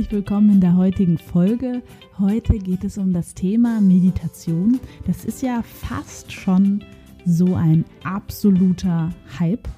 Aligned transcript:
herzlich 0.00 0.16
willkommen 0.16 0.52
in 0.52 0.60
der 0.62 0.78
heutigen 0.78 1.18
Folge. 1.18 1.82
Heute 2.18 2.58
geht 2.58 2.84
es 2.84 2.96
um 2.96 3.12
das 3.12 3.34
Thema 3.34 3.82
Meditation. 3.82 4.80
Das 5.06 5.26
ist 5.26 5.42
ja 5.42 5.60
fast 5.62 6.32
schon 6.32 6.82
so 7.26 7.54
ein 7.54 7.84
absoluter 8.02 9.12
Hype. 9.38 9.68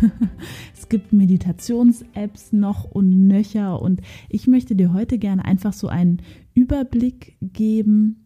es 0.74 0.88
gibt 0.88 1.12
Meditations-Apps 1.12 2.54
noch 2.54 2.84
und 2.84 3.26
nöcher 3.28 3.82
und 3.82 4.00
ich 4.30 4.46
möchte 4.46 4.76
dir 4.76 4.94
heute 4.94 5.18
gerne 5.18 5.44
einfach 5.44 5.74
so 5.74 5.88
einen 5.88 6.22
Überblick 6.54 7.36
geben, 7.42 8.24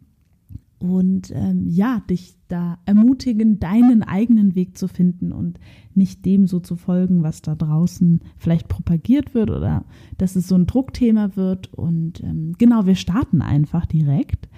und 0.81 1.31
ähm, 1.35 1.67
ja, 1.69 2.03
dich 2.09 2.37
da 2.49 2.79
ermutigen, 2.87 3.61
deinen 3.61 4.03
eigenen 4.03 4.55
Weg 4.55 4.79
zu 4.79 4.89
finden 4.89 5.31
und 5.31 5.61
nicht 5.95 6.25
dem 6.25 6.47
so 6.47 6.59
zu 6.59 6.75
folgen, 6.75 7.23
was 7.23 7.43
da 7.43 7.55
draußen 7.55 8.21
vielleicht 8.39 8.67
propagiert 8.67 9.35
wird 9.35 9.51
oder 9.51 9.85
dass 10.17 10.37
es 10.37 10.49
so 10.49 10.55
ein 10.55 10.67
Druckthema 10.67 11.37
wird. 11.37 11.73
Und 11.75 12.23
ähm, 12.23 12.55
genau, 12.57 12.87
wir 12.87 12.95
starten 12.95 13.43
einfach 13.43 13.85
direkt. 13.85 14.49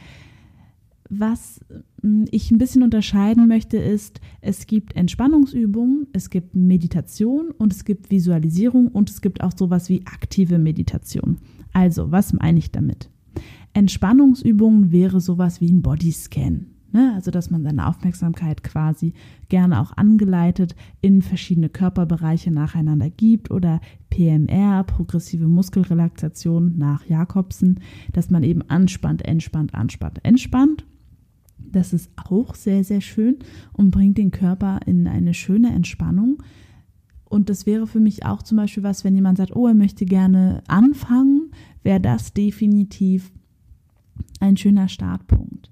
Was 1.11 1.61
hm, 2.03 2.27
ich 2.31 2.53
ein 2.53 2.59
bisschen 2.59 2.85
unterscheiden 2.85 3.49
möchte, 3.49 3.77
ist, 3.77 4.21
es 4.41 4.69
gibt 4.69 4.95
Entspannungsübungen, 4.95 6.07
es 6.13 6.31
gibt 6.31 6.55
Meditation 6.55 7.51
und 7.51 7.73
es 7.73 7.85
gibt 7.85 8.13
Visualisierung 8.13 8.87
und 8.87 9.11
es 9.11 9.23
gibt 9.23 9.43
auch 9.43 9.53
sowas 9.57 9.89
wie 9.89 10.07
aktive 10.07 10.59
Meditation. 10.59 11.39
Also, 11.73 12.13
was 12.13 12.33
meine 12.33 12.61
ich 12.61 12.71
damit? 12.71 13.11
Entspannungsübungen 13.75 14.93
wäre 14.93 15.21
sowas 15.21 15.61
wie 15.61 15.73
ein 15.73 15.83
Bodyscan. 15.83 16.67
Ne? 16.93 17.13
Also, 17.15 17.31
dass 17.31 17.51
man 17.51 17.63
seine 17.63 17.87
Aufmerksamkeit 17.87 18.63
quasi 18.63 19.15
gerne 19.49 19.81
auch 19.81 19.97
angeleitet 19.97 20.77
in 21.01 21.23
verschiedene 21.23 21.71
Körperbereiche 21.71 22.51
nacheinander 22.51 23.09
gibt 23.09 23.51
oder 23.51 23.81
PMR, 24.11 24.85
progressive 24.85 25.49
Muskelrelaxation 25.49 26.77
nach 26.77 27.07
Jakobsen, 27.07 27.81
dass 28.13 28.31
man 28.31 28.43
eben 28.43 28.63
anspannt, 28.69 29.25
entspannt, 29.25 29.75
anspannt, 29.75 30.21
entspannt. 30.23 30.85
Das 31.59 31.95
ist 31.95 32.11
auch 32.29 32.55
sehr, 32.55 32.85
sehr 32.85 33.01
schön 33.01 33.39
und 33.73 33.91
bringt 33.91 34.19
den 34.19 34.31
Körper 34.31 34.81
in 34.85 35.07
eine 35.07 35.33
schöne 35.33 35.73
Entspannung. 35.73 36.43
Und 37.25 37.49
das 37.49 37.65
wäre 37.65 37.87
für 37.87 38.01
mich 38.01 38.27
auch 38.27 38.43
zum 38.43 38.59
Beispiel 38.59 38.83
was, 38.83 39.05
wenn 39.05 39.15
jemand 39.15 39.39
sagt, 39.39 39.57
oh, 39.57 39.67
er 39.67 39.73
möchte 39.73 40.05
gerne 40.05 40.63
anfangen, 40.69 41.53
wäre 41.83 42.01
das 42.01 42.35
definitiv 42.35 43.33
ein 44.43 44.57
schöner 44.57 44.89
Startpunkt. 44.89 45.71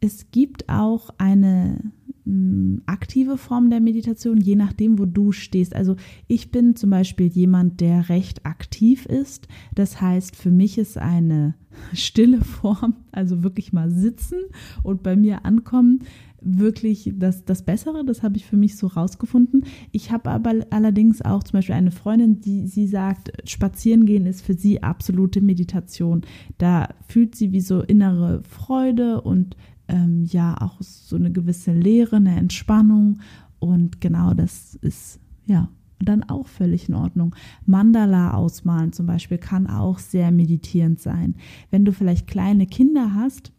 Es 0.00 0.30
gibt 0.30 0.68
auch 0.68 1.10
eine 1.18 1.92
mh, 2.24 2.32
mm, 2.32 2.82
aktive 2.86 3.36
Form 3.36 3.70
der 3.70 3.80
Meditation, 3.80 4.38
je 4.38 4.54
nachdem, 4.54 4.98
wo 4.98 5.06
du 5.06 5.32
stehst. 5.32 5.74
Also 5.74 5.96
ich 6.28 6.50
bin 6.50 6.76
zum 6.76 6.90
Beispiel 6.90 7.26
jemand, 7.26 7.80
der 7.80 8.08
recht 8.08 8.46
aktiv 8.46 9.06
ist. 9.06 9.48
Das 9.74 10.00
heißt, 10.00 10.36
für 10.36 10.50
mich 10.50 10.78
ist 10.78 10.98
eine 10.98 11.54
stille 11.92 12.42
Form, 12.42 12.94
also 13.12 13.42
wirklich 13.42 13.72
mal 13.72 13.90
sitzen 13.90 14.38
und 14.82 15.02
bei 15.02 15.16
mir 15.16 15.44
ankommen, 15.44 16.00
wirklich 16.40 17.12
das, 17.16 17.44
das 17.44 17.62
Bessere. 17.62 18.04
Das 18.04 18.22
habe 18.22 18.36
ich 18.36 18.46
für 18.46 18.56
mich 18.56 18.76
so 18.76 18.86
rausgefunden. 18.86 19.64
Ich 19.92 20.12
habe 20.12 20.30
aber 20.30 20.54
allerdings 20.70 21.22
auch 21.22 21.42
zum 21.42 21.58
Beispiel 21.58 21.74
eine 21.74 21.90
Freundin, 21.90 22.40
die 22.40 22.66
sie 22.66 22.86
sagt, 22.86 23.32
spazieren 23.48 24.06
gehen 24.06 24.26
ist 24.26 24.42
für 24.42 24.54
sie 24.54 24.82
absolute 24.82 25.40
Meditation. 25.40 26.22
Da 26.58 26.88
fühlt 27.06 27.34
sie 27.34 27.52
wie 27.52 27.60
so 27.60 27.82
innere 27.82 28.42
Freude 28.44 29.20
und 29.20 29.56
ähm, 29.88 30.24
ja 30.24 30.56
auch 30.60 30.80
so 30.80 31.16
eine 31.16 31.32
gewisse 31.32 31.72
Leere, 31.72 32.16
eine 32.16 32.36
Entspannung. 32.36 33.20
Und 33.58 34.00
genau 34.00 34.34
das 34.34 34.76
ist 34.76 35.20
ja 35.46 35.68
dann 36.00 36.22
auch 36.24 36.46
völlig 36.46 36.88
in 36.88 36.94
Ordnung. 36.94 37.34
Mandala 37.66 38.34
ausmalen 38.34 38.92
zum 38.92 39.06
Beispiel 39.06 39.38
kann 39.38 39.66
auch 39.66 39.98
sehr 39.98 40.30
meditierend 40.30 41.00
sein. 41.00 41.34
Wenn 41.70 41.84
du 41.84 41.92
vielleicht 41.92 42.26
kleine 42.26 42.66
Kinder 42.66 43.14
hast, 43.14 43.52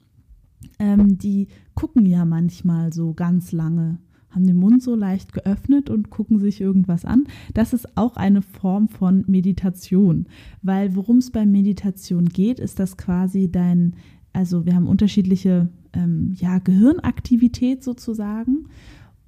ähm, 0.80 1.18
die 1.18 1.48
gucken 1.76 2.06
ja 2.06 2.26
manchmal 2.26 2.94
so 2.94 3.14
ganz 3.14 3.52
lange, 3.52 4.00
haben 4.30 4.46
den 4.46 4.58
Mund 4.58 4.84
so 4.84 4.96
leicht 4.96 5.34
geöffnet 5.34 5.90
und 5.90 6.10
gucken 6.10 6.40
sich 6.40 6.62
irgendwas 6.62 7.06
an. 7.06 7.26
Das 7.54 7.74
ist 7.74 7.98
auch 7.98 8.16
eine 8.16 8.42
Form 8.42 8.88
von 8.88 9.24
Meditation, 9.28 10.28
weil 10.62 10.96
worum 10.96 11.18
es 11.18 11.32
bei 11.32 11.46
Meditation 11.46 12.26
geht, 12.26 12.60
ist 12.60 12.80
das 12.80 12.98
quasi 12.98 13.52
dein, 13.52 13.96
also 14.34 14.66
wir 14.66 14.76
haben 14.76 14.88
unterschiedliche 14.88 15.70
ähm, 15.94 16.34
ja, 16.36 16.60
Gehirnaktivität 16.60 17.84
sozusagen 17.84 18.66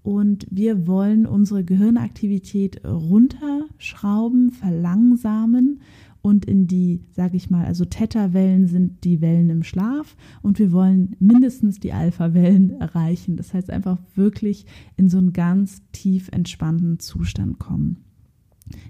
und 0.04 0.48
wir 0.50 0.88
wollen 0.88 1.26
unsere 1.26 1.64
Gehirnaktivität 1.64 2.84
runterschrauben, 2.86 4.52
verlangsamen 4.52 5.82
und 6.22 6.46
in 6.46 6.68
die, 6.68 7.02
sage 7.12 7.36
ich 7.36 7.50
mal, 7.50 7.66
also 7.66 7.86
Theta-Wellen 7.86 8.68
sind 8.68 9.04
die 9.04 9.22
Wellen 9.22 9.50
im 9.50 9.64
Schlaf 9.64 10.16
und 10.42 10.60
wir 10.60 10.72
wollen 10.72 11.16
mindestens 11.20 11.80
die 11.80 11.94
Alpha-Wellen 11.94 12.72
erreichen. 12.80 13.38
Das 13.38 13.54
heißt 13.54 13.72
einfach 13.72 13.98
wirklich 14.16 14.66
in 14.98 15.10
so 15.10 15.18
einen 15.18 15.34
ganz 15.34 15.82
tief 15.92 16.30
entspannten 16.32 17.00
Zustand 17.00 17.60
kommen. 17.60 18.04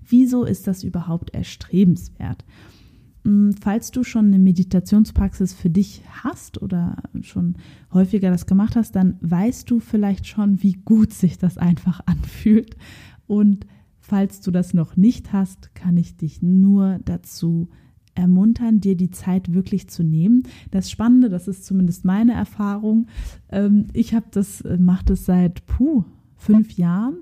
Wieso 0.08 0.44
ist 0.44 0.68
das 0.68 0.84
überhaupt 0.84 1.34
erstrebenswert? 1.34 2.46
Hm, 3.24 3.54
falls 3.60 3.92
du 3.92 4.04
schon 4.04 4.28
eine 4.28 4.40
Meditationspraxis 4.40 5.54
für 5.54 5.70
dich 5.70 6.04
hast 6.24 6.62
oder 6.62 6.98
schon 7.22 7.56
häufiger 7.94 8.32
das 8.32 8.46
gemacht 8.46 8.76
hast, 8.76 8.96
dann 8.96 9.18
weißt 9.22 9.70
du 9.70 9.80
vielleicht 9.80 10.28
schon, 10.28 10.62
wie 10.64 10.74
gut 10.74 11.14
sich 11.14 11.38
das 11.38 11.58
einfach 11.58 12.02
anfühlt 12.06 12.76
und 13.28 13.66
Falls 14.12 14.42
du 14.42 14.52
das 14.52 14.74
noch 14.74 14.98
nicht 14.98 15.32
hast, 15.32 15.74
kann 15.76 15.96
ich 15.96 16.18
dich 16.18 16.42
nur 16.42 17.00
dazu 17.06 17.70
ermuntern, 18.14 18.82
dir 18.82 18.98
die 18.98 19.12
Zeit 19.12 19.54
wirklich 19.54 19.88
zu 19.90 20.04
nehmen. 20.04 20.44
Das 20.72 20.92
Spannende, 20.92 21.30
das 21.30 21.48
ist 21.48 21.66
zumindest 21.66 22.04
meine 22.04 22.34
Erfahrung. 22.34 23.08
Ähm, 23.48 23.88
ich 23.94 24.14
habe 24.14 24.26
das, 24.32 24.62
äh, 24.62 24.78
mache 24.78 25.06
das 25.06 25.24
seit 25.24 25.66
puh, 25.66 26.04
fünf 26.36 26.74
Jahren 26.74 27.20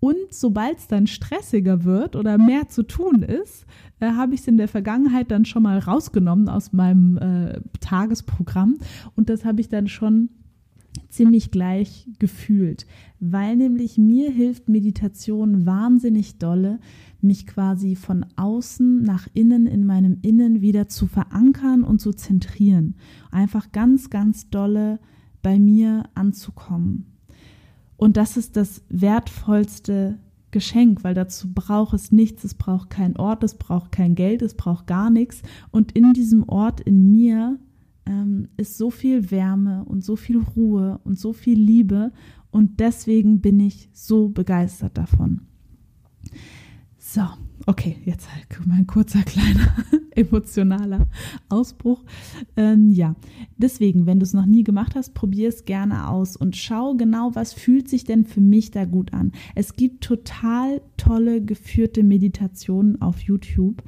und 0.00 0.16
sobald 0.30 0.78
es 0.78 0.88
dann 0.88 1.06
stressiger 1.06 1.84
wird 1.84 2.16
oder 2.16 2.38
mehr 2.38 2.68
zu 2.68 2.82
tun 2.82 3.22
ist, 3.22 3.66
äh, 4.00 4.12
habe 4.12 4.34
ich 4.34 4.40
es 4.40 4.48
in 4.48 4.56
der 4.56 4.68
Vergangenheit 4.68 5.30
dann 5.30 5.44
schon 5.44 5.62
mal 5.62 5.78
rausgenommen 5.78 6.48
aus 6.48 6.72
meinem 6.72 7.18
äh, 7.18 7.60
Tagesprogramm. 7.80 8.78
Und 9.14 9.28
das 9.28 9.44
habe 9.44 9.60
ich 9.60 9.68
dann 9.68 9.88
schon 9.88 10.30
ziemlich 11.10 11.50
gleich 11.50 12.08
gefühlt, 12.18 12.86
weil 13.20 13.56
nämlich 13.56 13.98
mir 13.98 14.30
hilft 14.30 14.68
Meditation 14.68 15.66
wahnsinnig 15.66 16.38
dolle, 16.38 16.80
mich 17.20 17.46
quasi 17.46 17.94
von 17.94 18.24
außen 18.36 19.02
nach 19.02 19.28
innen 19.34 19.66
in 19.66 19.84
meinem 19.84 20.18
Innen 20.22 20.62
wieder 20.62 20.88
zu 20.88 21.06
verankern 21.06 21.84
und 21.84 22.00
zu 22.00 22.12
zentrieren. 22.12 22.94
Einfach 23.30 23.70
ganz, 23.72 24.08
ganz 24.08 24.48
dolle 24.48 24.98
bei 25.42 25.58
mir 25.58 26.04
anzukommen. 26.14 27.06
Und 28.00 28.16
das 28.16 28.38
ist 28.38 28.56
das 28.56 28.82
wertvollste 28.88 30.18
Geschenk, 30.52 31.04
weil 31.04 31.12
dazu 31.12 31.52
braucht 31.52 31.92
es 31.92 32.10
nichts, 32.10 32.44
es 32.44 32.54
braucht 32.54 32.88
kein 32.88 33.14
Ort, 33.18 33.44
es 33.44 33.56
braucht 33.56 33.92
kein 33.92 34.14
Geld, 34.14 34.40
es 34.40 34.54
braucht 34.54 34.86
gar 34.86 35.10
nichts. 35.10 35.42
Und 35.70 35.92
in 35.92 36.14
diesem 36.14 36.48
Ort 36.48 36.80
in 36.80 37.10
mir 37.10 37.58
ähm, 38.06 38.48
ist 38.56 38.78
so 38.78 38.90
viel 38.90 39.30
Wärme 39.30 39.84
und 39.84 40.02
so 40.02 40.16
viel 40.16 40.38
Ruhe 40.38 40.98
und 41.04 41.18
so 41.18 41.34
viel 41.34 41.60
Liebe 41.60 42.10
und 42.50 42.80
deswegen 42.80 43.42
bin 43.42 43.60
ich 43.60 43.90
so 43.92 44.30
begeistert 44.30 44.96
davon. 44.96 45.42
So, 47.12 47.22
okay, 47.66 47.96
jetzt 48.04 48.28
mal 48.66 48.76
ein 48.76 48.86
kurzer 48.86 49.22
kleiner 49.24 49.74
emotionaler 50.12 51.08
Ausbruch. 51.48 52.04
Ähm, 52.56 52.92
ja, 52.92 53.16
deswegen, 53.56 54.06
wenn 54.06 54.20
du 54.20 54.24
es 54.24 54.32
noch 54.32 54.46
nie 54.46 54.62
gemacht 54.62 54.94
hast, 54.94 55.12
probier 55.12 55.48
es 55.48 55.64
gerne 55.64 56.06
aus 56.08 56.36
und 56.36 56.56
schau 56.56 56.94
genau, 56.94 57.34
was 57.34 57.52
fühlt 57.52 57.88
sich 57.88 58.04
denn 58.04 58.24
für 58.24 58.40
mich 58.40 58.70
da 58.70 58.84
gut 58.84 59.12
an. 59.12 59.32
Es 59.56 59.74
gibt 59.74 60.04
total 60.04 60.82
tolle 60.96 61.44
geführte 61.44 62.04
Meditationen 62.04 63.02
auf 63.02 63.18
YouTube. 63.22 63.82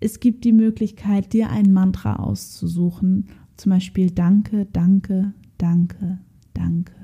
Es 0.00 0.18
gibt 0.18 0.44
die 0.44 0.52
Möglichkeit, 0.52 1.34
dir 1.34 1.50
ein 1.50 1.74
Mantra 1.74 2.16
auszusuchen 2.16 3.28
zum 3.58 3.72
Beispiel 3.72 4.10
Danke, 4.12 4.66
Danke, 4.72 5.34
Danke, 5.58 6.20
Danke, 6.54 6.94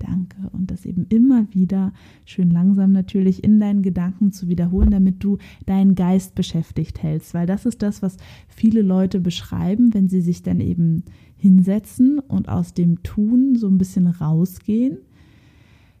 Danke. 0.00 0.36
Und 0.52 0.70
das 0.70 0.86
eben 0.86 1.06
immer 1.10 1.46
wieder 1.52 1.92
schön 2.24 2.50
langsam 2.50 2.90
natürlich 2.90 3.44
in 3.44 3.60
deinen 3.60 3.82
Gedanken 3.82 4.32
zu 4.32 4.48
wiederholen, 4.48 4.90
damit 4.90 5.22
du 5.22 5.38
deinen 5.66 5.94
Geist 5.94 6.34
beschäftigt 6.34 7.02
hältst. 7.02 7.34
Weil 7.34 7.46
das 7.46 7.66
ist 7.66 7.82
das, 7.82 8.02
was 8.02 8.16
viele 8.48 8.82
Leute 8.82 9.20
beschreiben, 9.20 9.94
wenn 9.94 10.08
sie 10.08 10.22
sich 10.22 10.42
dann 10.42 10.60
eben 10.60 11.04
hinsetzen 11.36 12.18
und 12.18 12.48
aus 12.48 12.74
dem 12.74 13.02
Tun 13.02 13.54
so 13.56 13.68
ein 13.68 13.78
bisschen 13.78 14.06
rausgehen, 14.06 14.98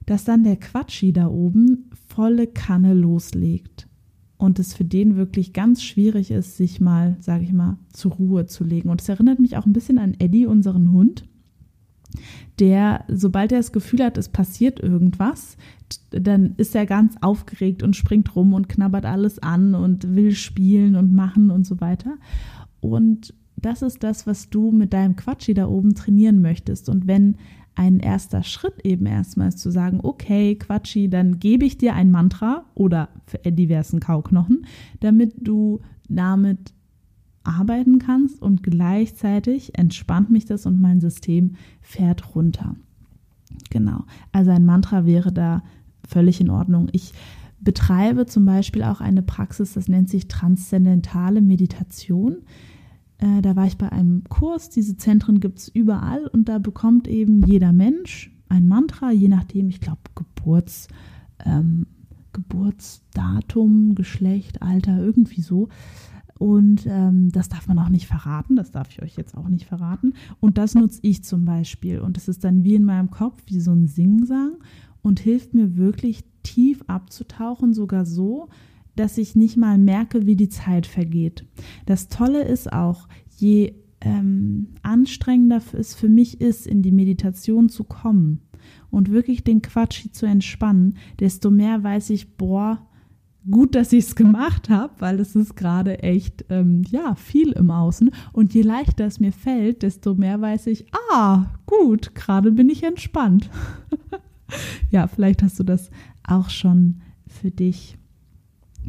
dass 0.06 0.24
dann 0.24 0.44
der 0.44 0.56
Quatschi 0.56 1.12
da 1.12 1.28
oben 1.28 1.90
volle 2.08 2.46
Kanne 2.46 2.94
loslegt 2.94 3.86
und 4.38 4.58
es 4.58 4.72
für 4.72 4.84
den 4.84 5.16
wirklich 5.16 5.52
ganz 5.52 5.82
schwierig 5.82 6.30
ist, 6.30 6.56
sich 6.56 6.80
mal, 6.80 7.16
sage 7.20 7.44
ich 7.44 7.52
mal, 7.52 7.78
zur 7.92 8.12
Ruhe 8.12 8.46
zu 8.46 8.64
legen. 8.64 8.88
Und 8.88 9.02
es 9.02 9.08
erinnert 9.10 9.38
mich 9.38 9.58
auch 9.58 9.66
ein 9.66 9.74
bisschen 9.74 9.98
an 9.98 10.14
Eddie, 10.18 10.46
unseren 10.46 10.90
Hund. 10.90 11.28
Der, 12.58 13.04
sobald 13.08 13.52
er 13.52 13.58
das 13.58 13.72
Gefühl 13.72 14.04
hat, 14.04 14.18
es 14.18 14.28
passiert 14.28 14.80
irgendwas, 14.80 15.56
dann 16.10 16.54
ist 16.56 16.74
er 16.74 16.86
ganz 16.86 17.16
aufgeregt 17.20 17.82
und 17.82 17.96
springt 17.96 18.36
rum 18.36 18.54
und 18.54 18.68
knabbert 18.68 19.06
alles 19.06 19.38
an 19.38 19.74
und 19.74 20.14
will 20.14 20.32
spielen 20.32 20.96
und 20.96 21.12
machen 21.12 21.50
und 21.50 21.66
so 21.66 21.80
weiter. 21.80 22.16
Und 22.80 23.34
das 23.56 23.82
ist 23.82 24.02
das, 24.02 24.26
was 24.26 24.50
du 24.50 24.70
mit 24.70 24.92
deinem 24.92 25.16
Quatschi 25.16 25.54
da 25.54 25.66
oben 25.66 25.94
trainieren 25.94 26.40
möchtest. 26.40 26.88
Und 26.88 27.06
wenn 27.06 27.36
ein 27.74 28.00
erster 28.00 28.42
Schritt 28.42 28.84
eben 28.84 29.06
erstmal 29.06 29.48
ist 29.48 29.58
zu 29.58 29.70
sagen, 29.70 30.00
okay, 30.02 30.56
Quatschi, 30.56 31.08
dann 31.08 31.38
gebe 31.38 31.64
ich 31.64 31.78
dir 31.78 31.94
ein 31.94 32.10
Mantra 32.10 32.64
oder 32.74 33.08
diversen 33.44 34.00
Kauknochen, 34.00 34.66
damit 35.00 35.34
du 35.38 35.80
damit 36.08 36.74
arbeiten 37.44 37.98
kannst 37.98 38.42
und 38.42 38.62
gleichzeitig 38.62 39.78
entspannt 39.78 40.30
mich 40.30 40.44
das 40.44 40.66
und 40.66 40.80
mein 40.80 41.00
System 41.00 41.54
fährt 41.80 42.34
runter. 42.34 42.76
Genau. 43.70 44.04
Also 44.32 44.50
ein 44.50 44.64
Mantra 44.64 45.06
wäre 45.06 45.32
da 45.32 45.62
völlig 46.06 46.40
in 46.40 46.50
Ordnung. 46.50 46.88
Ich 46.92 47.12
betreibe 47.60 48.26
zum 48.26 48.44
Beispiel 48.44 48.82
auch 48.82 49.00
eine 49.00 49.22
Praxis, 49.22 49.74
das 49.74 49.88
nennt 49.88 50.08
sich 50.08 50.28
transzendentale 50.28 51.40
Meditation. 51.40 52.38
Äh, 53.18 53.42
da 53.42 53.56
war 53.56 53.66
ich 53.66 53.76
bei 53.76 53.90
einem 53.90 54.24
Kurs, 54.24 54.70
diese 54.70 54.96
Zentren 54.96 55.40
gibt 55.40 55.58
es 55.58 55.68
überall 55.68 56.26
und 56.26 56.48
da 56.48 56.58
bekommt 56.58 57.06
eben 57.06 57.42
jeder 57.46 57.72
Mensch 57.72 58.34
ein 58.48 58.66
Mantra, 58.66 59.12
je 59.12 59.28
nachdem, 59.28 59.68
ich 59.68 59.80
glaube, 59.80 60.00
Geburts, 60.14 60.88
ähm, 61.44 61.86
Geburtsdatum, 62.32 63.94
Geschlecht, 63.94 64.62
Alter, 64.62 64.98
irgendwie 64.98 65.40
so. 65.40 65.68
Und 66.40 66.86
ähm, 66.86 67.30
das 67.32 67.50
darf 67.50 67.68
man 67.68 67.78
auch 67.78 67.90
nicht 67.90 68.06
verraten, 68.06 68.56
das 68.56 68.70
darf 68.70 68.88
ich 68.88 69.02
euch 69.02 69.14
jetzt 69.14 69.36
auch 69.36 69.50
nicht 69.50 69.66
verraten. 69.66 70.14
Und 70.40 70.56
das 70.56 70.74
nutze 70.74 71.00
ich 71.02 71.22
zum 71.22 71.44
Beispiel. 71.44 72.00
Und 72.00 72.16
das 72.16 72.28
ist 72.28 72.44
dann 72.44 72.64
wie 72.64 72.76
in 72.76 72.84
meinem 72.86 73.10
Kopf, 73.10 73.42
wie 73.44 73.60
so 73.60 73.72
ein 73.72 73.86
Singsang 73.86 74.52
und 75.02 75.20
hilft 75.20 75.52
mir 75.52 75.76
wirklich 75.76 76.24
tief 76.42 76.82
abzutauchen, 76.86 77.74
sogar 77.74 78.06
so, 78.06 78.48
dass 78.96 79.18
ich 79.18 79.36
nicht 79.36 79.58
mal 79.58 79.76
merke, 79.76 80.24
wie 80.24 80.34
die 80.34 80.48
Zeit 80.48 80.86
vergeht. 80.86 81.44
Das 81.84 82.08
Tolle 82.08 82.42
ist 82.42 82.72
auch, 82.72 83.06
je 83.36 83.74
ähm, 84.00 84.68
anstrengender 84.82 85.60
es 85.74 85.94
für 85.94 86.08
mich 86.08 86.40
ist, 86.40 86.66
in 86.66 86.80
die 86.80 86.90
Meditation 86.90 87.68
zu 87.68 87.84
kommen 87.84 88.40
und 88.90 89.10
wirklich 89.10 89.44
den 89.44 89.60
Quatsch 89.60 90.06
zu 90.12 90.24
entspannen, 90.24 90.96
desto 91.18 91.50
mehr 91.50 91.84
weiß 91.84 92.08
ich, 92.08 92.38
boah, 92.38 92.86
gut, 93.48 93.74
dass 93.74 93.92
ich 93.92 94.06
es 94.06 94.16
gemacht 94.16 94.68
habe, 94.68 94.92
weil 94.98 95.20
es 95.20 95.34
ist 95.34 95.56
gerade 95.56 96.02
echt, 96.02 96.44
ähm, 96.50 96.82
ja, 96.90 97.14
viel 97.14 97.52
im 97.52 97.70
Außen. 97.70 98.10
Und 98.32 98.54
je 98.54 98.62
leichter 98.62 99.06
es 99.06 99.20
mir 99.20 99.32
fällt, 99.32 99.82
desto 99.82 100.14
mehr 100.14 100.40
weiß 100.40 100.66
ich, 100.66 100.86
ah, 101.12 101.46
gut, 101.66 102.14
gerade 102.14 102.52
bin 102.52 102.68
ich 102.68 102.82
entspannt. 102.82 103.50
ja, 104.90 105.06
vielleicht 105.06 105.42
hast 105.42 105.58
du 105.58 105.64
das 105.64 105.90
auch 106.24 106.50
schon 106.50 107.00
für 107.26 107.50
dich 107.50 107.96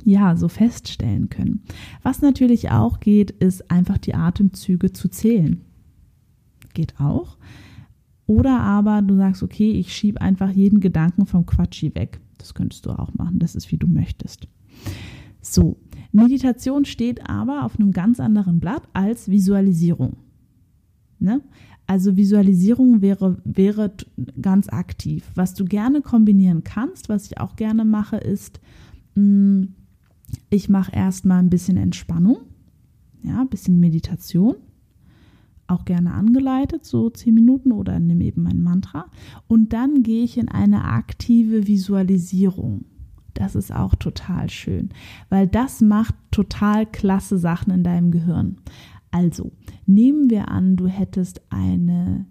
ja, 0.03 0.35
so 0.35 0.47
feststellen 0.47 1.29
können. 1.29 1.63
Was 2.01 2.21
natürlich 2.21 2.71
auch 2.71 2.99
geht, 2.99 3.31
ist 3.31 3.69
einfach 3.69 3.97
die 3.97 4.15
Atemzüge 4.15 4.93
zu 4.93 5.09
zählen. 5.09 5.61
Geht 6.73 6.99
auch. 6.99 7.37
Oder 8.25 8.61
aber 8.61 9.01
du 9.01 9.17
sagst, 9.17 9.43
okay, 9.43 9.71
ich 9.71 9.93
schiebe 9.93 10.21
einfach 10.21 10.49
jeden 10.49 10.79
Gedanken 10.79 11.25
vom 11.25 11.45
Quatschi 11.45 11.93
weg. 11.95 12.21
Das 12.41 12.55
könntest 12.55 12.85
du 12.87 12.91
auch 12.91 13.13
machen. 13.13 13.37
Das 13.39 13.55
ist, 13.55 13.71
wie 13.71 13.77
du 13.77 13.87
möchtest. 13.87 14.47
So, 15.41 15.77
Meditation 16.11 16.85
steht 16.85 17.29
aber 17.29 17.65
auf 17.65 17.79
einem 17.79 17.91
ganz 17.91 18.19
anderen 18.19 18.59
Blatt 18.59 18.83
als 18.93 19.29
Visualisierung. 19.29 20.17
Ne? 21.19 21.41
Also 21.85 22.17
Visualisierung 22.17 23.01
wäre, 23.01 23.37
wäre 23.43 23.91
ganz 24.41 24.69
aktiv. 24.69 25.29
Was 25.35 25.53
du 25.53 25.65
gerne 25.65 26.01
kombinieren 26.01 26.63
kannst, 26.63 27.09
was 27.09 27.25
ich 27.25 27.39
auch 27.39 27.55
gerne 27.55 27.85
mache, 27.85 28.17
ist, 28.17 28.59
mm, 29.15 29.65
ich 30.49 30.67
mache 30.67 30.93
erstmal 30.93 31.39
ein 31.39 31.49
bisschen 31.49 31.77
Entspannung, 31.77 32.37
ja, 33.23 33.41
ein 33.41 33.49
bisschen 33.49 33.79
Meditation, 33.79 34.55
auch 35.71 35.85
gerne 35.85 36.13
angeleitet, 36.13 36.85
so 36.85 37.09
zehn 37.09 37.33
Minuten 37.33 37.71
oder 37.71 37.99
nehme 37.99 38.23
eben 38.25 38.43
mein 38.43 38.61
Mantra. 38.61 39.05
Und 39.47 39.73
dann 39.73 40.03
gehe 40.03 40.23
ich 40.23 40.37
in 40.37 40.49
eine 40.49 40.83
aktive 40.85 41.67
Visualisierung. 41.67 42.85
Das 43.33 43.55
ist 43.55 43.73
auch 43.73 43.95
total 43.95 44.49
schön, 44.49 44.89
weil 45.29 45.47
das 45.47 45.81
macht 45.81 46.15
total 46.31 46.85
klasse 46.85 47.37
Sachen 47.37 47.71
in 47.71 47.83
deinem 47.83 48.11
Gehirn. 48.11 48.57
Also, 49.09 49.51
nehmen 49.85 50.29
wir 50.29 50.49
an, 50.49 50.75
du 50.75 50.87
hättest 50.87 51.41
eine, 51.49 52.25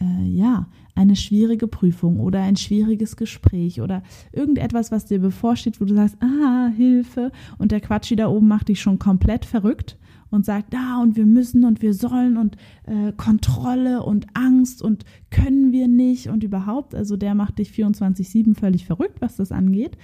äh, 0.00 0.24
ja, 0.26 0.68
eine 0.94 1.16
schwierige 1.16 1.68
Prüfung 1.68 2.20
oder 2.20 2.40
ein 2.40 2.56
schwieriges 2.56 3.16
Gespräch 3.16 3.80
oder 3.80 4.02
irgendetwas, 4.32 4.90
was 4.90 5.06
dir 5.06 5.20
bevorsteht, 5.20 5.80
wo 5.80 5.84
du 5.84 5.94
sagst, 5.94 6.16
ah, 6.20 6.70
Hilfe, 6.76 7.32
und 7.58 7.72
der 7.72 7.80
Quatschi 7.80 8.16
da 8.16 8.28
oben 8.28 8.48
macht 8.48 8.68
dich 8.68 8.80
schon 8.80 8.98
komplett 8.98 9.44
verrückt 9.44 9.98
und 10.32 10.44
sagt, 10.44 10.74
da 10.74 10.96
ah, 10.96 11.02
und 11.02 11.16
wir 11.16 11.26
müssen 11.26 11.64
und 11.64 11.82
wir 11.82 11.94
sollen 11.94 12.36
und 12.36 12.56
äh, 12.86 13.12
Kontrolle 13.12 14.02
und 14.02 14.26
Angst 14.34 14.82
und 14.82 15.04
können 15.30 15.72
wir 15.72 15.86
nicht 15.86 16.28
und 16.28 16.42
überhaupt, 16.42 16.94
also 16.94 17.16
der 17.16 17.34
macht 17.34 17.58
dich 17.58 17.70
24-7 17.70 18.54
völlig 18.54 18.86
verrückt, 18.86 19.20
was 19.20 19.36
das 19.36 19.52
angeht, 19.52 19.96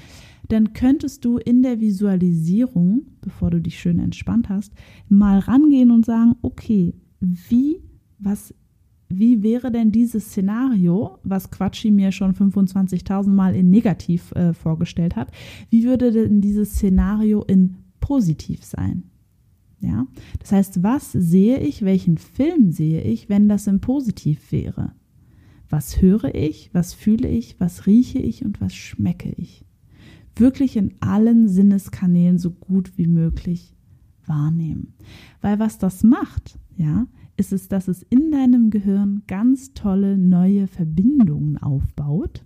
dann 0.48 0.72
könntest 0.72 1.24
du 1.24 1.38
in 1.38 1.62
der 1.62 1.80
Visualisierung, 1.80 3.06
bevor 3.20 3.50
du 3.50 3.60
dich 3.60 3.80
schön 3.80 3.98
entspannt 3.98 4.48
hast, 4.48 4.72
mal 5.08 5.38
rangehen 5.38 5.90
und 5.90 6.04
sagen, 6.04 6.36
okay, 6.42 6.94
wie, 7.20 7.82
was 8.18 8.54
wie 9.10 9.42
wäre 9.42 9.72
denn 9.72 9.90
dieses 9.90 10.26
Szenario, 10.26 11.18
was 11.24 11.50
Quatschi 11.50 11.90
mir 11.90 12.12
schon 12.12 12.34
25.000 12.34 13.28
Mal 13.30 13.54
in 13.54 13.70
negativ 13.70 14.32
äh, 14.32 14.52
vorgestellt 14.52 15.16
hat, 15.16 15.32
wie 15.70 15.84
würde 15.84 16.12
denn 16.12 16.42
dieses 16.42 16.72
Szenario 16.72 17.42
in 17.44 17.76
positiv 18.00 18.62
sein? 18.64 19.04
Ja, 19.80 20.06
das 20.40 20.52
heißt, 20.52 20.82
was 20.82 21.12
sehe 21.12 21.60
ich, 21.60 21.82
welchen 21.82 22.18
Film 22.18 22.72
sehe 22.72 23.02
ich, 23.02 23.28
wenn 23.28 23.48
das 23.48 23.66
in 23.66 23.80
positiv 23.80 24.50
wäre? 24.50 24.92
Was 25.68 26.00
höre 26.00 26.34
ich, 26.34 26.70
was 26.72 26.94
fühle 26.94 27.28
ich, 27.28 27.60
was 27.60 27.86
rieche 27.86 28.18
ich 28.18 28.44
und 28.44 28.60
was 28.60 28.74
schmecke 28.74 29.32
ich? 29.36 29.64
Wirklich 30.34 30.76
in 30.76 30.94
allen 31.00 31.48
Sinneskanälen 31.48 32.38
so 32.38 32.50
gut 32.50 32.96
wie 32.96 33.06
möglich 33.06 33.76
wahrnehmen. 34.26 34.94
Weil 35.40 35.58
was 35.58 35.78
das 35.78 36.02
macht, 36.02 36.58
ja, 36.76 37.06
ist 37.36 37.52
es, 37.52 37.68
dass 37.68 37.88
es 37.88 38.02
in 38.02 38.30
deinem 38.30 38.70
Gehirn 38.70 39.22
ganz 39.26 39.74
tolle 39.74 40.18
neue 40.18 40.66
Verbindungen 40.66 41.58
aufbaut. 41.58 42.44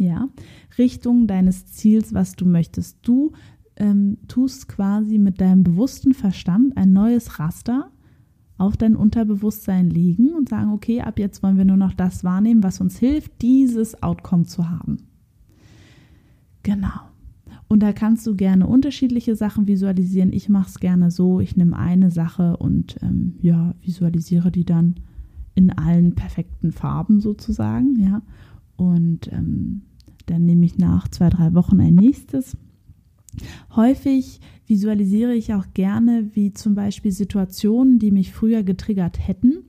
Ja, 0.00 0.28
Richtung 0.76 1.26
deines 1.26 1.66
Ziels, 1.66 2.14
was 2.14 2.36
du 2.36 2.44
möchtest. 2.46 2.98
Du 3.02 3.32
ähm, 3.78 4.18
tust 4.28 4.68
quasi 4.68 5.18
mit 5.18 5.40
deinem 5.40 5.64
bewussten 5.64 6.14
Verstand 6.14 6.76
ein 6.76 6.92
neues 6.92 7.38
Raster 7.38 7.90
auf 8.58 8.76
dein 8.76 8.96
Unterbewusstsein 8.96 9.88
legen 9.88 10.34
und 10.34 10.48
sagen, 10.48 10.72
okay, 10.72 11.00
ab 11.00 11.18
jetzt 11.18 11.42
wollen 11.42 11.56
wir 11.56 11.64
nur 11.64 11.76
noch 11.76 11.94
das 11.94 12.24
wahrnehmen, 12.24 12.62
was 12.62 12.80
uns 12.80 12.98
hilft, 12.98 13.40
dieses 13.40 14.02
Outcome 14.02 14.44
zu 14.44 14.68
haben. 14.68 14.98
Genau. 16.64 17.00
Und 17.68 17.82
da 17.82 17.92
kannst 17.92 18.26
du 18.26 18.34
gerne 18.34 18.66
unterschiedliche 18.66 19.36
Sachen 19.36 19.68
visualisieren. 19.68 20.32
Ich 20.32 20.48
mache 20.48 20.68
es 20.68 20.80
gerne 20.80 21.10
so, 21.10 21.38
ich 21.38 21.56
nehme 21.56 21.76
eine 21.76 22.10
Sache 22.10 22.56
und 22.56 22.96
ähm, 23.02 23.36
ja, 23.40 23.74
visualisiere 23.82 24.50
die 24.50 24.64
dann 24.64 24.96
in 25.54 25.70
allen 25.70 26.14
perfekten 26.14 26.72
Farben 26.72 27.20
sozusagen, 27.20 27.96
ja. 28.00 28.22
Und 28.76 29.30
ähm, 29.32 29.82
dann 30.26 30.44
nehme 30.44 30.64
ich 30.64 30.78
nach 30.78 31.08
zwei, 31.08 31.30
drei 31.30 31.52
Wochen 31.54 31.80
ein 31.80 31.94
nächstes. 31.94 32.56
Häufig 33.74 34.40
visualisiere 34.66 35.34
ich 35.34 35.54
auch 35.54 35.66
gerne, 35.74 36.30
wie 36.34 36.52
zum 36.52 36.74
Beispiel 36.74 37.12
Situationen, 37.12 37.98
die 37.98 38.10
mich 38.10 38.32
früher 38.32 38.62
getriggert 38.62 39.26
hätten, 39.26 39.64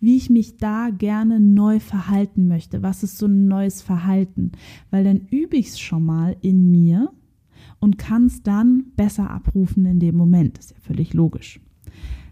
wie 0.00 0.16
ich 0.16 0.30
mich 0.30 0.56
da 0.56 0.90
gerne 0.90 1.40
neu 1.40 1.80
verhalten 1.80 2.46
möchte. 2.46 2.82
Was 2.82 3.02
ist 3.02 3.18
so 3.18 3.26
ein 3.26 3.48
neues 3.48 3.82
Verhalten? 3.82 4.52
Weil 4.90 5.04
dann 5.04 5.26
übe 5.30 5.56
ich 5.56 5.68
es 5.68 5.80
schon 5.80 6.04
mal 6.04 6.36
in 6.42 6.70
mir 6.70 7.10
und 7.80 7.98
kann 7.98 8.26
es 8.26 8.42
dann 8.42 8.84
besser 8.96 9.30
abrufen 9.30 9.86
in 9.86 10.00
dem 10.00 10.16
Moment. 10.16 10.58
Ist 10.58 10.72
ja 10.72 10.76
völlig 10.80 11.14
logisch. 11.14 11.60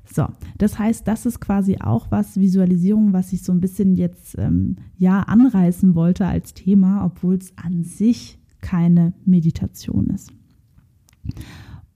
So, 0.05 0.27
das 0.59 0.79
heißt, 0.79 1.09
das 1.09 1.27
ist 1.27 1.41
quasi 1.41 1.79
auch 1.81 2.11
was 2.11 2.39
Visualisierung, 2.39 3.13
was 3.13 3.33
ich 3.33 3.43
so 3.43 3.53
ein 3.53 3.61
bisschen 3.61 3.97
jetzt 3.97 4.37
ähm, 4.39 4.77
ja 4.97 5.21
anreißen 5.21 5.95
wollte 5.95 6.27
als 6.27 6.55
Thema, 6.55 7.05
obwohl 7.05 7.37
es 7.37 7.57
an 7.57 7.83
sich 7.83 8.39
keine 8.61 9.15
Meditation 9.25 10.07
ist. 10.09 10.33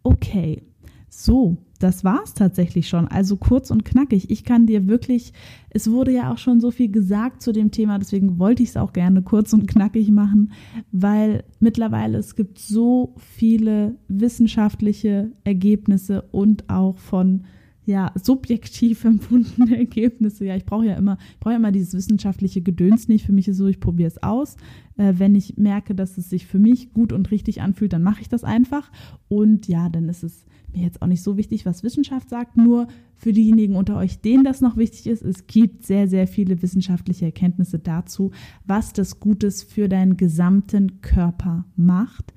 Okay, 0.03 0.63
so, 1.09 1.57
das 1.79 2.05
war 2.05 2.21
es 2.25 2.35
tatsächlich 2.35 2.89
schon. 2.89 3.09
Also 3.09 3.37
kurz 3.37 3.71
und 3.71 3.85
knackig. 3.85 4.31
Ich 4.31 4.45
kann 4.45 4.67
dir 4.67 4.87
wirklich, 4.89 5.33
es 5.71 5.91
wurde 5.91 6.13
ja 6.13 6.33
auch 6.33 6.39
schon 6.39 6.61
so 6.61 6.71
viel 6.71 6.91
gesagt 6.91 7.43
zu 7.43 7.53
dem 7.53 7.71
Thema, 7.71 7.99
deswegen 7.99 8.39
wollte 8.39 8.63
ich 8.63 8.71
es 8.71 8.77
auch 8.77 8.93
gerne 8.93 9.23
kurz 9.23 9.53
und 9.53 9.67
knackig 9.69 10.11
machen, 10.11 10.53
weil 10.93 11.45
mittlerweile 11.61 12.19
es 12.19 12.37
gibt 12.37 12.59
so 12.59 13.15
viele 13.17 13.97
wissenschaftliche 14.09 15.33
Ergebnisse 15.45 16.23
und 16.31 16.69
auch 16.69 16.99
von 16.99 17.45
ja, 17.89 18.13
subjektiv 18.23 19.05
empfundene 19.07 19.79
Ergebnisse. 19.79 20.45
Ja, 20.45 20.55
ich 20.55 20.67
brauche 20.67 20.85
ja 20.85 20.95
immer, 20.95 21.17
ich 21.33 21.39
brauche 21.41 21.55
ja 21.55 21.59
immer 21.59 21.73
dieses 21.73 21.95
wissenschaftliche 21.95 22.61
Gedöns 22.61 23.09
nicht. 23.09 23.25
Für 23.25 23.33
mich 23.33 23.49
ist 23.49 23.57
so, 23.57 23.67
ich 23.67 23.81
probiere 23.81 24.09
es 24.09 24.23
aus. 24.23 24.57
Äh, 24.99 25.15
wenn 25.17 25.35
ich 25.35 25.57
merke, 25.57 25.95
dass 25.95 26.19
es 26.19 26.29
sich 26.29 26.47
für 26.47 26.59
mich 26.59 26.93
gut 26.93 27.15
und 27.15 27.31
richtig 27.31 27.63
anfühlt, 27.63 27.95
dann 27.95 28.03
mache 28.03 28.21
ich 28.21 28.29
das 28.29 28.45
einfach. 28.45 28.93
Und 29.29 29.69
ja, 29.69 29.89
dann 29.89 30.11
ist 30.11 30.23
es 30.23 30.45
mir 30.75 30.83
jetzt 30.83 31.01
auch 31.01 31.07
nicht 31.07 31.23
so 31.23 31.39
wichtig, 31.39 31.65
was 31.65 31.83
Wissenschaft 31.83 32.29
sagt. 32.29 32.59
Nur 32.59 32.89
für 33.17 33.33
diejenigen 33.33 33.75
unter 33.75 33.97
euch, 33.97 34.21
denen 34.21 34.45
das 34.45 34.61
noch 34.61 34.77
wichtig 34.77 35.07
ist, 35.07 35.23
es 35.23 35.47
gibt 35.47 35.87
sehr, 35.87 36.09
sehr 36.09 36.27
viele 36.27 36.61
wissenschaftliche 36.61 37.25
Erkenntnisse 37.25 37.79
dazu, 37.79 38.33
was 38.67 38.93
das 38.93 39.19
Gutes 39.19 39.63
für 39.63 39.89
deinen 39.89 40.19
gesamten 40.19 41.01
Körper 41.01 41.65
macht, 41.75 42.35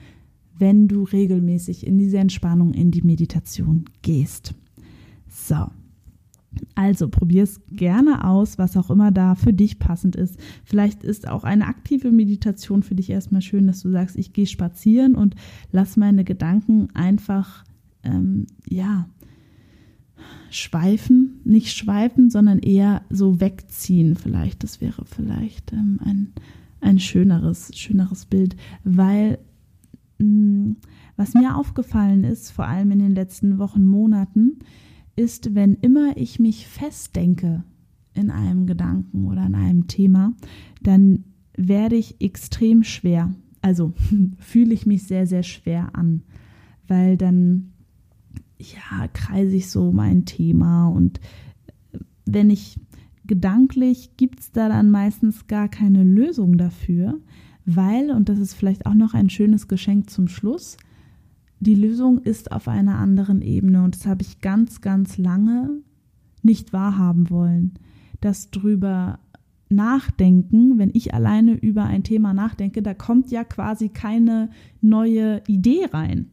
wenn 0.57 0.87
du 0.87 1.03
regelmäßig 1.03 1.85
in 1.85 1.97
diese 1.97 2.19
Entspannung, 2.19 2.73
in 2.73 2.91
die 2.91 3.01
Meditation 3.01 3.83
gehst. 4.01 4.55
So. 5.31 5.67
Also 6.75 7.07
probier 7.07 7.43
es 7.43 7.61
gerne 7.71 8.25
aus, 8.25 8.57
was 8.57 8.75
auch 8.75 8.89
immer 8.89 9.11
da 9.11 9.35
für 9.35 9.53
dich 9.53 9.79
passend 9.79 10.17
ist. 10.17 10.37
Vielleicht 10.65 11.03
ist 11.03 11.27
auch 11.27 11.45
eine 11.45 11.65
aktive 11.65 12.11
Meditation 12.11 12.83
für 12.83 12.93
dich 12.93 13.09
erstmal 13.09 13.41
schön, 13.41 13.67
dass 13.67 13.81
du 13.81 13.89
sagst, 13.89 14.17
ich 14.17 14.33
gehe 14.33 14.45
spazieren 14.45 15.15
und 15.15 15.35
lass 15.71 15.95
meine 15.95 16.25
Gedanken 16.25 16.89
einfach, 16.93 17.63
ähm, 18.03 18.47
ja, 18.67 19.07
schweifen, 20.49 21.39
nicht 21.45 21.71
schweifen, 21.73 22.29
sondern 22.29 22.59
eher 22.59 23.03
so 23.09 23.39
wegziehen. 23.39 24.17
Vielleicht, 24.17 24.63
das 24.63 24.81
wäre 24.81 25.05
vielleicht 25.05 25.71
ähm, 25.71 25.99
ein, 26.03 26.33
ein 26.81 26.99
schöneres, 26.99 27.71
schöneres 27.75 28.25
Bild, 28.25 28.57
weil 28.83 29.39
mh, 30.19 30.25
mm, 30.27 30.75
was 31.15 31.33
mir 31.33 31.55
aufgefallen 31.55 32.23
ist, 32.23 32.51
vor 32.51 32.65
allem 32.65 32.91
in 32.91 32.99
den 32.99 33.15
letzten 33.15 33.59
Wochen, 33.59 33.85
Monaten, 33.85 34.59
ist, 35.15 35.55
wenn 35.55 35.75
immer 35.75 36.17
ich 36.17 36.39
mich 36.39 36.67
festdenke 36.67 37.63
in 38.13 38.29
einem 38.29 38.65
Gedanken 38.65 39.25
oder 39.25 39.45
in 39.45 39.55
einem 39.55 39.87
Thema, 39.87 40.33
dann 40.81 41.23
werde 41.55 41.95
ich 41.95 42.21
extrem 42.21 42.83
schwer. 42.83 43.33
Also 43.61 43.93
fühle 44.37 44.73
ich 44.73 44.85
mich 44.85 45.03
sehr, 45.03 45.27
sehr 45.27 45.43
schwer 45.43 45.95
an, 45.95 46.23
weil 46.87 47.17
dann, 47.17 47.73
ja, 48.59 49.07
kreise 49.13 49.55
ich 49.55 49.69
so 49.69 49.91
mein 49.91 50.25
Thema 50.25 50.87
und 50.87 51.19
wenn 52.25 52.49
ich 52.49 52.79
gedanklich, 53.25 54.11
gibt 54.17 54.39
es 54.39 54.51
da 54.51 54.69
dann 54.69 54.89
meistens 54.89 55.47
gar 55.47 55.69
keine 55.69 56.03
Lösung 56.03 56.57
dafür, 56.57 57.19
weil, 57.65 58.11
und 58.11 58.29
das 58.29 58.39
ist 58.39 58.53
vielleicht 58.53 58.85
auch 58.85 58.93
noch 58.93 59.13
ein 59.13 59.29
schönes 59.29 59.67
Geschenk 59.67 60.09
zum 60.09 60.27
Schluss, 60.27 60.77
die 61.61 61.75
Lösung 61.75 62.17
ist 62.17 62.51
auf 62.51 62.67
einer 62.67 62.97
anderen 62.97 63.41
Ebene 63.41 63.83
und 63.83 63.95
das 63.95 64.07
habe 64.07 64.23
ich 64.23 64.41
ganz, 64.41 64.81
ganz 64.81 65.17
lange 65.17 65.69
nicht 66.41 66.73
wahrhaben 66.73 67.29
wollen. 67.29 67.75
Das 68.19 68.49
drüber 68.49 69.19
nachdenken, 69.69 70.79
wenn 70.79 70.89
ich 70.93 71.13
alleine 71.13 71.53
über 71.53 71.85
ein 71.85 72.03
Thema 72.03 72.33
nachdenke, 72.33 72.81
da 72.81 72.95
kommt 72.95 73.29
ja 73.29 73.43
quasi 73.43 73.89
keine 73.89 74.49
neue 74.81 75.43
Idee 75.47 75.85
rein. 75.93 76.31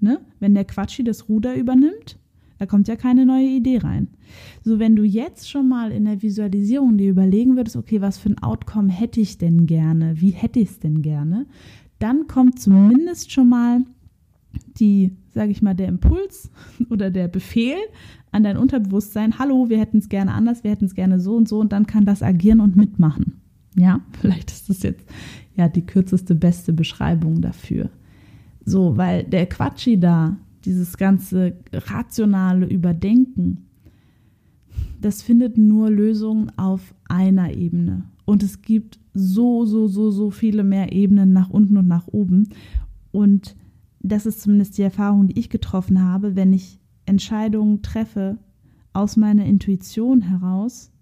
Ne? 0.00 0.20
Wenn 0.40 0.54
der 0.54 0.64
Quatschi 0.64 1.04
das 1.04 1.28
Ruder 1.28 1.54
übernimmt, 1.54 2.18
da 2.58 2.66
kommt 2.66 2.88
ja 2.88 2.96
keine 2.96 3.24
neue 3.24 3.48
Idee 3.48 3.78
rein. 3.78 4.08
So, 4.64 4.80
wenn 4.80 4.96
du 4.96 5.04
jetzt 5.04 5.48
schon 5.48 5.68
mal 5.68 5.92
in 5.92 6.06
der 6.06 6.22
Visualisierung 6.22 6.98
dir 6.98 7.10
überlegen 7.10 7.56
würdest, 7.56 7.76
okay, 7.76 8.00
was 8.00 8.18
für 8.18 8.30
ein 8.30 8.42
Outcome 8.42 8.90
hätte 8.90 9.20
ich 9.20 9.38
denn 9.38 9.66
gerne? 9.66 10.20
Wie 10.20 10.30
hätte 10.30 10.58
ich 10.58 10.70
es 10.70 10.80
denn 10.80 11.02
gerne? 11.02 11.46
Dann 12.00 12.26
kommt 12.26 12.58
zumindest 12.58 13.30
schon 13.30 13.48
mal 13.48 13.84
die, 14.78 15.16
sage 15.32 15.50
ich 15.50 15.62
mal, 15.62 15.74
der 15.74 15.88
Impuls 15.88 16.50
oder 16.90 17.10
der 17.10 17.28
Befehl 17.28 17.76
an 18.32 18.42
dein 18.42 18.56
Unterbewusstsein, 18.56 19.38
hallo, 19.38 19.68
wir 19.68 19.78
hätten 19.78 19.98
es 19.98 20.08
gerne 20.08 20.32
anders, 20.32 20.64
wir 20.64 20.70
hätten 20.70 20.86
es 20.86 20.94
gerne 20.94 21.20
so 21.20 21.36
und 21.36 21.48
so 21.48 21.60
und 21.60 21.72
dann 21.72 21.86
kann 21.86 22.04
das 22.04 22.22
agieren 22.22 22.60
und 22.60 22.76
mitmachen. 22.76 23.40
Ja, 23.76 24.00
vielleicht 24.20 24.50
ist 24.50 24.68
das 24.68 24.82
jetzt 24.82 25.08
ja 25.56 25.68
die 25.68 25.86
kürzeste, 25.86 26.34
beste 26.34 26.72
Beschreibung 26.72 27.40
dafür. 27.40 27.90
So, 28.64 28.96
weil 28.96 29.24
der 29.24 29.46
Quatschi 29.46 30.00
da, 30.00 30.36
dieses 30.64 30.96
ganze 30.96 31.56
rationale 31.72 32.66
Überdenken, 32.66 33.66
das 35.00 35.22
findet 35.22 35.58
nur 35.58 35.90
Lösungen 35.90 36.50
auf 36.56 36.94
einer 37.08 37.52
Ebene. 37.52 38.04
Und 38.24 38.42
es 38.42 38.62
gibt 38.62 38.98
so, 39.12 39.66
so, 39.66 39.86
so, 39.86 40.10
so 40.10 40.30
viele 40.30 40.64
mehr 40.64 40.92
Ebenen 40.92 41.32
nach 41.32 41.50
unten 41.50 41.76
und 41.76 41.86
nach 41.86 42.08
oben. 42.08 42.48
Und 43.12 43.54
das 44.04 44.26
ist 44.26 44.42
zumindest 44.42 44.76
die 44.76 44.82
Erfahrung, 44.82 45.28
die 45.28 45.38
ich 45.38 45.48
getroffen 45.48 46.02
habe, 46.02 46.36
wenn 46.36 46.52
ich 46.52 46.78
Entscheidungen 47.06 47.82
treffe 47.82 48.38
aus 48.92 49.16
meiner 49.16 49.46
Intuition 49.46 50.20
heraus, 50.20 50.92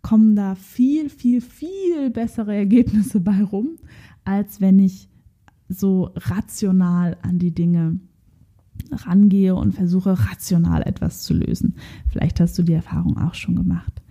kommen 0.00 0.36
da 0.36 0.54
viel, 0.54 1.10
viel, 1.10 1.40
viel 1.40 2.10
bessere 2.10 2.54
Ergebnisse 2.54 3.20
bei 3.20 3.42
rum, 3.42 3.78
als 4.24 4.60
wenn 4.60 4.78
ich 4.78 5.08
so 5.68 6.10
rational 6.14 7.16
an 7.22 7.40
die 7.40 7.52
Dinge 7.52 7.98
rangehe 8.92 9.56
und 9.56 9.72
versuche 9.72 10.16
rational 10.30 10.82
etwas 10.82 11.22
zu 11.22 11.34
lösen. 11.34 11.74
Vielleicht 12.08 12.38
hast 12.38 12.56
du 12.58 12.62
die 12.62 12.74
Erfahrung 12.74 13.18
auch 13.18 13.34
schon 13.34 13.56
gemacht. 13.56 14.02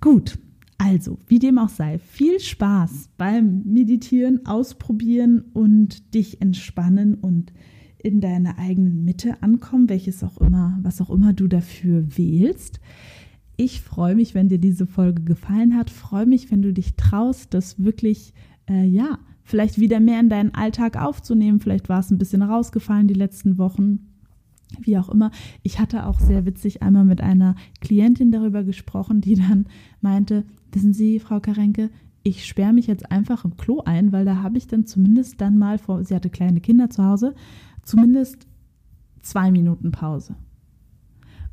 Gut, 0.00 0.38
also, 0.78 1.18
wie 1.26 1.38
dem 1.38 1.58
auch 1.58 1.68
sei, 1.68 1.98
viel 1.98 2.38
Spaß 2.38 3.10
beim 3.16 3.62
Meditieren, 3.64 4.46
Ausprobieren 4.46 5.44
und 5.52 6.14
dich 6.14 6.42
entspannen 6.42 7.14
und 7.14 7.52
in 7.98 8.20
deiner 8.20 8.58
eigenen 8.58 9.04
Mitte 9.04 9.42
ankommen, 9.42 9.88
welches 9.88 10.22
auch 10.22 10.38
immer, 10.38 10.78
was 10.82 11.00
auch 11.00 11.10
immer 11.10 11.32
du 11.32 11.48
dafür 11.48 12.16
wählst. 12.16 12.80
Ich 13.56 13.80
freue 13.80 14.14
mich, 14.14 14.34
wenn 14.34 14.48
dir 14.48 14.58
diese 14.58 14.86
Folge 14.86 15.22
gefallen 15.22 15.74
hat. 15.76 15.90
Freue 15.90 16.26
mich, 16.26 16.50
wenn 16.50 16.62
du 16.62 16.72
dich 16.72 16.94
traust, 16.96 17.54
das 17.54 17.82
wirklich, 17.82 18.34
äh, 18.68 18.84
ja, 18.84 19.18
vielleicht 19.42 19.80
wieder 19.80 19.98
mehr 19.98 20.20
in 20.20 20.28
deinen 20.28 20.54
Alltag 20.54 21.00
aufzunehmen. 21.02 21.60
Vielleicht 21.60 21.88
war 21.88 22.00
es 22.00 22.10
ein 22.10 22.18
bisschen 22.18 22.42
rausgefallen 22.42 23.08
die 23.08 23.14
letzten 23.14 23.56
Wochen 23.56 24.00
wie 24.80 24.98
auch 24.98 25.08
immer. 25.08 25.30
Ich 25.62 25.78
hatte 25.78 26.06
auch 26.06 26.20
sehr 26.20 26.46
witzig 26.46 26.82
einmal 26.82 27.04
mit 27.04 27.20
einer 27.20 27.54
Klientin 27.80 28.30
darüber 28.30 28.64
gesprochen, 28.64 29.20
die 29.20 29.34
dann 29.34 29.66
meinte, 30.00 30.44
wissen 30.72 30.92
Sie, 30.92 31.18
Frau 31.18 31.40
Karenke, 31.40 31.90
ich 32.22 32.44
sperre 32.44 32.72
mich 32.72 32.88
jetzt 32.88 33.10
einfach 33.12 33.44
im 33.44 33.56
Klo 33.56 33.82
ein, 33.84 34.10
weil 34.10 34.24
da 34.24 34.42
habe 34.42 34.58
ich 34.58 34.66
dann 34.66 34.84
zumindest 34.84 35.40
dann 35.40 35.58
mal 35.58 35.78
vor, 35.78 36.04
sie 36.04 36.14
hatte 36.14 36.28
kleine 36.28 36.60
Kinder 36.60 36.90
zu 36.90 37.04
Hause, 37.04 37.34
zumindest 37.84 38.48
zwei 39.22 39.52
Minuten 39.52 39.92
Pause. 39.92 40.34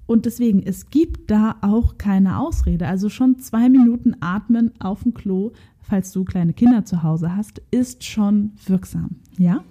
Und 0.05 0.25
deswegen, 0.25 0.63
es 0.63 0.89
gibt 0.89 1.31
da 1.31 1.57
auch 1.61 1.97
keine 1.97 2.39
Ausrede. 2.39 2.87
Also 2.87 3.09
schon 3.09 3.39
zwei 3.39 3.69
Minuten 3.69 4.15
atmen 4.19 4.71
auf 4.79 5.03
dem 5.03 5.13
Klo, 5.13 5.51
falls 5.79 6.11
du 6.11 6.23
kleine 6.23 6.53
Kinder 6.53 6.85
zu 6.85 7.03
Hause 7.03 7.35
hast, 7.35 7.61
ist 7.71 8.03
schon 8.03 8.51
wirksam. 8.65 9.17
Ja? 9.37 9.63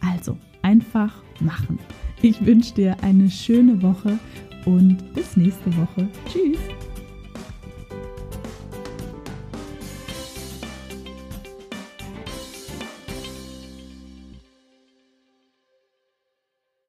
Also 0.00 0.36
einfach 0.62 1.22
machen. 1.40 1.78
Ich 2.22 2.44
wünsche 2.44 2.74
dir 2.74 2.96
eine 3.02 3.30
schöne 3.30 3.80
Woche 3.82 4.18
und 4.64 4.96
bis 5.14 5.36
nächste 5.36 5.76
Woche. 5.76 6.08
Tschüss. 6.28 6.58